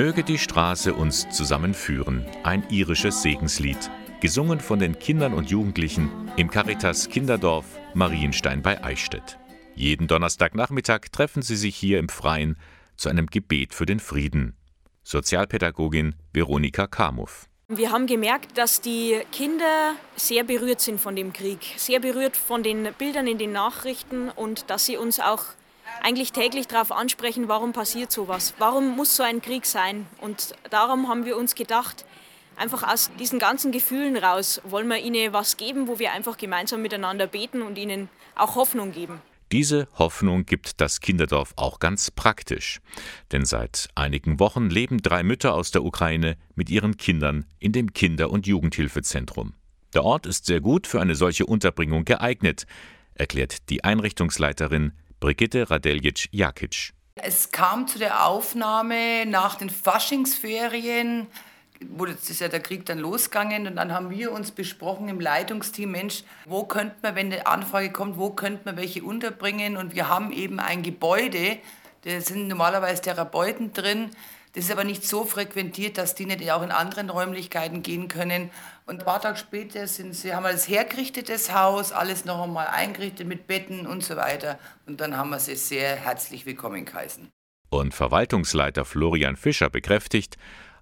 möge 0.00 0.24
die 0.24 0.38
Straße 0.38 0.94
uns 0.94 1.28
zusammenführen 1.28 2.24
ein 2.42 2.64
irisches 2.70 3.20
Segenslied, 3.20 3.90
gesungen 4.20 4.58
von 4.58 4.78
den 4.78 4.98
Kindern 4.98 5.34
und 5.34 5.50
Jugendlichen 5.50 6.10
im 6.38 6.48
Caritas 6.48 7.10
Kinderdorf 7.10 7.66
Marienstein 7.92 8.62
bei 8.62 8.82
Eichstätt. 8.82 9.38
Jeden 9.74 10.06
Donnerstagnachmittag 10.06 11.10
treffen 11.12 11.42
sie 11.42 11.56
sich 11.56 11.76
hier 11.76 11.98
im 11.98 12.08
Freien 12.08 12.56
zu 12.96 13.10
einem 13.10 13.26
Gebet 13.26 13.74
für 13.74 13.84
den 13.84 14.00
Frieden. 14.00 14.56
Sozialpädagogin 15.02 16.14
Veronika 16.32 16.86
Kamuff. 16.86 17.49
Wir 17.72 17.92
haben 17.92 18.08
gemerkt, 18.08 18.58
dass 18.58 18.80
die 18.80 19.20
Kinder 19.30 19.94
sehr 20.16 20.42
berührt 20.42 20.80
sind 20.80 21.00
von 21.00 21.14
dem 21.14 21.32
Krieg, 21.32 21.60
sehr 21.76 22.00
berührt 22.00 22.36
von 22.36 22.64
den 22.64 22.92
Bildern 22.94 23.28
in 23.28 23.38
den 23.38 23.52
Nachrichten 23.52 24.28
und 24.28 24.68
dass 24.70 24.86
sie 24.86 24.96
uns 24.96 25.20
auch 25.20 25.44
eigentlich 26.02 26.32
täglich 26.32 26.66
darauf 26.66 26.90
ansprechen, 26.90 27.46
warum 27.46 27.72
passiert 27.72 28.10
sowas, 28.10 28.54
warum 28.58 28.96
muss 28.96 29.14
so 29.14 29.22
ein 29.22 29.40
Krieg 29.40 29.66
sein. 29.66 30.08
Und 30.20 30.56
darum 30.70 31.06
haben 31.06 31.24
wir 31.24 31.36
uns 31.36 31.54
gedacht, 31.54 32.04
einfach 32.56 32.82
aus 32.82 33.08
diesen 33.20 33.38
ganzen 33.38 33.70
Gefühlen 33.70 34.16
raus 34.16 34.60
wollen 34.64 34.88
wir 34.88 34.98
ihnen 34.98 35.32
was 35.32 35.56
geben, 35.56 35.86
wo 35.86 36.00
wir 36.00 36.10
einfach 36.10 36.38
gemeinsam 36.38 36.82
miteinander 36.82 37.28
beten 37.28 37.62
und 37.62 37.78
ihnen 37.78 38.08
auch 38.34 38.56
Hoffnung 38.56 38.90
geben. 38.90 39.22
Diese 39.52 39.88
Hoffnung 39.98 40.46
gibt 40.46 40.80
das 40.80 41.00
Kinderdorf 41.00 41.54
auch 41.56 41.80
ganz 41.80 42.12
praktisch. 42.12 42.80
Denn 43.32 43.44
seit 43.44 43.88
einigen 43.96 44.38
Wochen 44.38 44.70
leben 44.70 45.02
drei 45.02 45.24
Mütter 45.24 45.54
aus 45.54 45.72
der 45.72 45.82
Ukraine 45.82 46.36
mit 46.54 46.70
ihren 46.70 46.96
Kindern 46.96 47.46
in 47.58 47.72
dem 47.72 47.92
Kinder- 47.92 48.30
und 48.30 48.46
Jugendhilfezentrum. 48.46 49.54
Der 49.92 50.04
Ort 50.04 50.26
ist 50.26 50.46
sehr 50.46 50.60
gut 50.60 50.86
für 50.86 51.00
eine 51.00 51.16
solche 51.16 51.46
Unterbringung 51.46 52.04
geeignet, 52.04 52.64
erklärt 53.14 53.68
die 53.70 53.82
Einrichtungsleiterin 53.82 54.92
Brigitte 55.18 55.68
Radeljic-Jakic. 55.68 56.92
Es 57.16 57.50
kam 57.50 57.88
zu 57.88 57.98
der 57.98 58.26
Aufnahme 58.26 59.26
nach 59.26 59.56
den 59.56 59.68
Faschingsferien 59.68 61.26
wo 61.88 62.06
jetzt 62.06 62.28
ist 62.28 62.40
ja 62.40 62.48
der 62.48 62.60
Krieg 62.60 62.84
dann 62.86 62.98
losgegangen 62.98 63.66
und 63.66 63.76
dann 63.76 63.92
haben 63.92 64.10
wir 64.10 64.32
uns 64.32 64.50
besprochen 64.50 65.08
im 65.08 65.20
Leitungsteam, 65.20 65.90
Mensch, 65.90 66.24
wo 66.44 66.64
könnte 66.64 66.96
man, 67.02 67.14
wenn 67.14 67.32
eine 67.32 67.46
Anfrage 67.46 67.90
kommt, 67.90 68.18
wo 68.18 68.30
könnte 68.30 68.62
man 68.64 68.76
welche 68.76 69.02
unterbringen 69.02 69.76
und 69.76 69.94
wir 69.94 70.08
haben 70.08 70.32
eben 70.32 70.60
ein 70.60 70.82
Gebäude, 70.82 71.58
da 72.02 72.20
sind 72.20 72.48
normalerweise 72.48 73.02
Therapeuten 73.02 73.72
drin, 73.72 74.10
das 74.52 74.64
ist 74.64 74.72
aber 74.72 74.82
nicht 74.82 75.06
so 75.06 75.24
frequentiert, 75.24 75.96
dass 75.96 76.16
die 76.16 76.26
nicht 76.26 76.50
auch 76.50 76.62
in 76.62 76.72
anderen 76.72 77.08
Räumlichkeiten 77.08 77.82
gehen 77.82 78.08
können. 78.08 78.50
Und 78.84 78.98
ein 78.98 79.04
paar 79.04 79.20
Tage 79.20 79.36
später 79.36 79.86
sind 79.86 80.12
sie, 80.12 80.34
haben 80.34 80.42
wir 80.42 80.50
das 80.50 80.68
hergerichtetes 80.68 81.54
Haus, 81.54 81.92
alles 81.92 82.24
noch 82.24 82.42
einmal 82.42 82.66
eingerichtet 82.66 83.28
mit 83.28 83.46
Betten 83.46 83.86
und 83.86 84.02
so 84.02 84.16
weiter. 84.16 84.58
Und 84.86 85.00
dann 85.00 85.16
haben 85.16 85.30
wir 85.30 85.38
sie 85.38 85.54
sehr 85.54 85.94
herzlich 85.94 86.46
willkommen 86.46 86.84
geheißen. 86.84 87.28
Und 87.68 87.94
Verwaltungsleiter 87.94 88.84
Florian 88.84 89.36
Fischer 89.36 89.70
bekräftigt, 89.70 90.36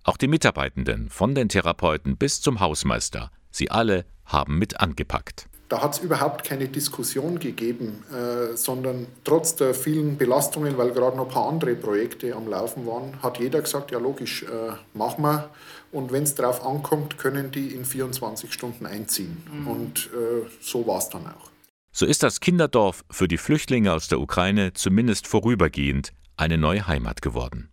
auch 0.08 0.16
die 0.16 0.26
Mitarbeitenden, 0.26 1.10
von 1.10 1.34
den 1.34 1.50
Therapeuten 1.50 2.16
bis 2.16 2.40
zum 2.40 2.60
Hausmeister, 2.60 3.30
sie 3.50 3.70
alle 3.70 4.06
haben 4.24 4.58
mit 4.58 4.80
angepackt. 4.80 5.48
Da 5.68 5.82
hat 5.82 5.92
es 5.92 5.98
überhaupt 5.98 6.44
keine 6.44 6.66
Diskussion 6.66 7.38
gegeben, 7.38 8.02
äh, 8.10 8.56
sondern 8.56 9.06
trotz 9.24 9.54
der 9.56 9.74
vielen 9.74 10.16
Belastungen, 10.16 10.78
weil 10.78 10.92
gerade 10.92 11.14
noch 11.14 11.26
ein 11.26 11.30
paar 11.30 11.48
andere 11.50 11.74
Projekte 11.74 12.34
am 12.34 12.48
Laufen 12.48 12.86
waren, 12.86 13.22
hat 13.22 13.38
jeder 13.38 13.60
gesagt, 13.60 13.90
ja 13.90 13.98
logisch, 13.98 14.44
äh, 14.44 14.72
machen 14.94 15.22
wir. 15.24 15.50
Und 15.92 16.10
wenn 16.10 16.22
es 16.22 16.34
darauf 16.34 16.64
ankommt, 16.64 17.18
können 17.18 17.50
die 17.50 17.74
in 17.74 17.84
24 17.84 18.50
Stunden 18.50 18.86
einziehen. 18.86 19.42
Mhm. 19.52 19.66
Und 19.68 20.10
äh, 20.14 20.48
so 20.62 20.86
war 20.86 20.98
es 20.98 21.10
dann 21.10 21.26
auch. 21.26 21.50
So 21.92 22.06
ist 22.06 22.22
das 22.22 22.40
Kinderdorf 22.40 23.04
für 23.10 23.28
die 23.28 23.38
Flüchtlinge 23.38 23.92
aus 23.92 24.08
der 24.08 24.20
Ukraine 24.20 24.72
zumindest 24.72 25.26
vorübergehend 25.26 26.12
eine 26.38 26.56
neue 26.56 26.86
Heimat 26.86 27.20
geworden. 27.20 27.68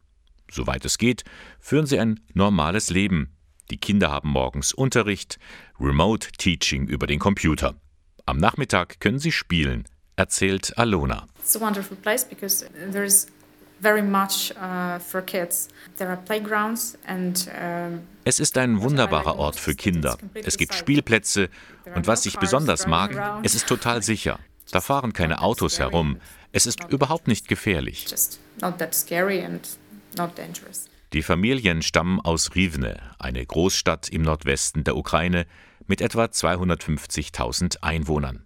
Soweit 0.51 0.85
es 0.85 0.97
geht, 0.97 1.23
führen 1.59 1.85
sie 1.85 1.99
ein 1.99 2.19
normales 2.33 2.89
Leben. 2.89 3.35
Die 3.71 3.77
Kinder 3.77 4.11
haben 4.11 4.29
morgens 4.29 4.73
Unterricht, 4.73 5.39
Remote 5.79 6.31
Teaching 6.37 6.87
über 6.87 7.07
den 7.07 7.19
Computer. 7.19 7.75
Am 8.25 8.37
Nachmittag 8.37 8.99
können 8.99 9.19
sie 9.19 9.31
spielen, 9.31 9.85
erzählt 10.15 10.77
Alona. 10.77 11.27
It's 11.39 11.55
a 11.55 11.59
wonderful 11.59 11.97
place 11.97 12.23
because 12.23 12.65
there's 12.91 13.27
very 13.81 14.01
much 14.01 14.51
uh, 14.57 14.99
for 14.99 15.21
kids. 15.21 15.67
There 15.97 16.09
are 16.09 16.17
playgrounds 16.17 16.97
and 17.05 17.47
uh, 17.47 17.99
es 18.23 18.39
ist 18.39 18.57
ein 18.57 18.81
wunderbarer 18.81 19.37
Ort 19.37 19.59
für 19.59 19.75
Kinder. 19.75 20.17
Es 20.33 20.57
gibt 20.57 20.73
Spielplätze 20.73 21.49
und 21.95 22.07
was 22.07 22.25
ich 22.25 22.37
besonders 22.37 22.87
mag, 22.87 23.41
es 23.43 23.55
ist 23.55 23.67
total 23.67 24.01
sicher. 24.01 24.39
Da 24.71 24.81
fahren 24.81 25.13
keine 25.13 25.41
Autos 25.41 25.79
herum. 25.79 26.17
Es 26.51 26.65
ist 26.65 26.83
überhaupt 26.89 27.27
nicht 27.27 27.47
gefährlich. 27.47 28.07
Die 31.13 31.23
Familien 31.23 31.81
stammen 31.81 32.19
aus 32.19 32.55
Rivne, 32.55 32.99
eine 33.19 33.45
Großstadt 33.45 34.09
im 34.09 34.23
Nordwesten 34.23 34.83
der 34.83 34.97
Ukraine 34.97 35.45
mit 35.87 36.01
etwa 36.01 36.25
250.000 36.25 37.77
Einwohnern. 37.81 38.43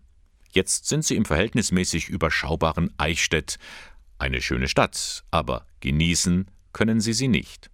Jetzt 0.51 0.87
sind 0.87 1.05
sie 1.05 1.15
im 1.15 1.25
verhältnismäßig 1.25 2.09
überschaubaren 2.09 2.93
Eichstätt, 2.97 3.57
eine 4.17 4.41
schöne 4.41 4.67
Stadt, 4.67 5.23
aber 5.31 5.65
genießen 5.79 6.47
können 6.73 6.99
sie 6.99 7.13
sie 7.13 7.27
nicht. 7.27 7.69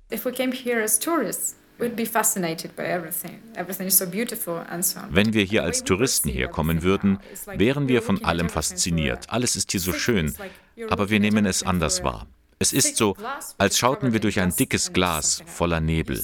Wenn 5.10 5.34
wir 5.34 5.44
hier 5.44 5.64
als 5.64 5.84
Touristen 5.84 6.30
herkommen 6.30 6.84
würden, 6.84 7.20
wären 7.48 7.88
wir 7.88 8.02
von 8.02 8.24
allem 8.24 8.50
fasziniert. 8.50 9.30
Alles 9.30 9.56
ist 9.56 9.72
hier 9.72 9.82
so 9.82 9.92
schön, 9.92 10.34
aber 10.90 11.10
wir 11.10 11.20
nehmen 11.20 11.46
es 11.46 11.64
anders 11.64 12.04
wahr. 12.04 12.28
Es 12.58 12.72
ist 12.72 12.96
so, 12.96 13.16
als 13.58 13.78
schauten 13.78 14.14
wir 14.14 14.20
durch 14.20 14.40
ein 14.40 14.56
dickes 14.56 14.94
Glas 14.94 15.44
voller 15.46 15.82
Nebel. 15.82 16.24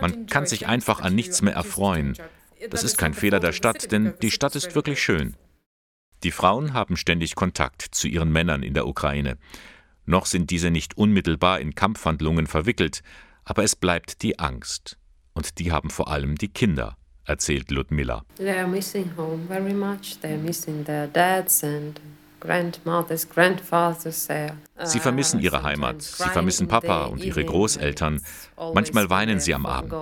Man 0.00 0.26
kann 0.26 0.46
sich 0.46 0.66
einfach 0.66 1.00
an 1.00 1.14
nichts 1.14 1.42
mehr 1.42 1.54
erfreuen. 1.54 2.16
Das 2.70 2.84
ist 2.84 2.98
kein 2.98 3.14
Fehler 3.14 3.40
der 3.40 3.52
Stadt, 3.52 3.90
denn 3.90 4.14
die 4.22 4.30
Stadt 4.30 4.54
ist 4.54 4.74
wirklich 4.74 5.02
schön. 5.02 5.34
Die 6.22 6.30
Frauen 6.30 6.72
haben 6.72 6.96
ständig 6.96 7.34
Kontakt 7.34 7.82
zu 7.82 8.06
ihren 8.06 8.30
Männern 8.30 8.62
in 8.62 8.74
der 8.74 8.86
Ukraine. 8.86 9.38
Noch 10.04 10.26
sind 10.26 10.50
diese 10.50 10.70
nicht 10.70 10.96
unmittelbar 10.96 11.60
in 11.60 11.74
Kampfhandlungen 11.74 12.46
verwickelt, 12.46 13.02
aber 13.44 13.64
es 13.64 13.74
bleibt 13.74 14.22
die 14.22 14.38
Angst. 14.38 14.98
Und 15.32 15.58
die 15.58 15.72
haben 15.72 15.90
vor 15.90 16.08
allem 16.08 16.36
die 16.36 16.48
Kinder, 16.48 16.96
erzählt 17.24 17.70
Ludmilla. 17.72 18.24
They 18.36 18.50
are 18.50 18.68
missing 18.68 19.10
home 19.16 19.46
very 19.48 19.74
much. 19.74 20.18
They 20.20 20.34
are 20.34 20.42
missing 20.42 20.84
their 20.84 21.08
dads 21.08 21.64
and 21.64 22.00
Sie 24.84 25.00
vermissen 25.00 25.40
ihre 25.40 25.62
Heimat, 25.62 26.02
sie 26.02 26.28
vermissen 26.28 26.68
Papa 26.68 27.04
und 27.04 27.24
ihre 27.24 27.44
Großeltern. 27.44 28.20
Manchmal 28.74 29.10
weinen 29.10 29.40
sie 29.40 29.54
am 29.54 29.66
Abend. 29.66 29.92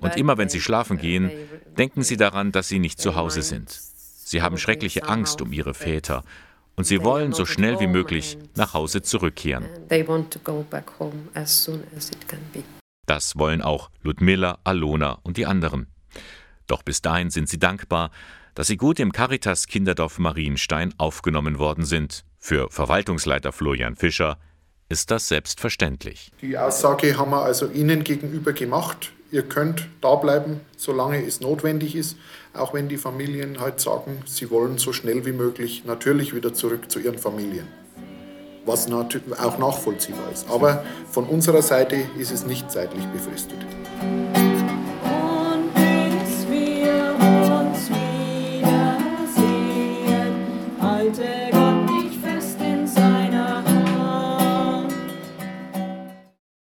Und 0.00 0.16
immer 0.16 0.38
wenn 0.38 0.48
sie 0.48 0.60
schlafen 0.60 0.98
gehen, 0.98 1.30
denken 1.76 2.02
sie 2.02 2.16
daran, 2.16 2.52
dass 2.52 2.68
sie 2.68 2.78
nicht 2.78 3.00
zu 3.00 3.16
Hause 3.16 3.42
sind. 3.42 3.70
Sie 3.70 4.42
haben 4.42 4.58
schreckliche 4.58 5.08
Angst 5.08 5.42
um 5.42 5.52
ihre 5.52 5.74
Väter 5.74 6.22
und 6.76 6.84
sie 6.84 7.02
wollen 7.02 7.32
so 7.32 7.44
schnell 7.44 7.80
wie 7.80 7.86
möglich 7.86 8.38
nach 8.54 8.74
Hause 8.74 9.02
zurückkehren. 9.02 9.66
Das 13.06 13.36
wollen 13.36 13.60
auch 13.60 13.90
Ludmilla, 14.02 14.58
Alona 14.64 15.18
und 15.22 15.36
die 15.36 15.46
anderen. 15.46 15.88
Doch 16.66 16.82
bis 16.82 17.02
dahin 17.02 17.30
sind 17.30 17.48
sie 17.48 17.58
dankbar, 17.58 18.10
dass 18.54 18.66
sie 18.66 18.76
gut 18.76 19.00
im 19.00 19.12
Caritas 19.12 19.66
Kinderdorf 19.66 20.18
Marienstein 20.18 20.94
aufgenommen 20.98 21.58
worden 21.58 21.84
sind. 21.84 22.24
Für 22.38 22.70
Verwaltungsleiter 22.70 23.52
Florian 23.52 23.96
Fischer 23.96 24.38
ist 24.88 25.10
das 25.10 25.28
selbstverständlich. 25.28 26.32
Die 26.42 26.58
Aussage 26.58 27.16
haben 27.16 27.30
wir 27.30 27.42
also 27.42 27.70
Ihnen 27.70 28.04
gegenüber 28.04 28.52
gemacht. 28.52 29.12
Ihr 29.32 29.44
könnt 29.44 29.86
da 30.00 30.16
bleiben, 30.16 30.60
solange 30.76 31.24
es 31.24 31.40
notwendig 31.40 31.94
ist, 31.94 32.16
auch 32.52 32.74
wenn 32.74 32.88
die 32.88 32.96
Familien 32.96 33.60
halt 33.60 33.78
sagen, 33.78 34.22
sie 34.26 34.50
wollen 34.50 34.76
so 34.78 34.92
schnell 34.92 35.24
wie 35.24 35.32
möglich 35.32 35.84
natürlich 35.86 36.34
wieder 36.34 36.52
zurück 36.52 36.90
zu 36.90 36.98
ihren 36.98 37.18
Familien. 37.18 37.68
Was 38.66 38.90
auch 38.90 39.58
nachvollziehbar 39.58 40.32
ist. 40.32 40.50
Aber 40.50 40.84
von 41.10 41.24
unserer 41.26 41.62
Seite 41.62 41.96
ist 42.18 42.32
es 42.32 42.44
nicht 42.44 42.70
zeitlich 42.70 43.04
befristet. 43.06 43.58